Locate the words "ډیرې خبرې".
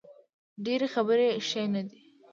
0.65-1.27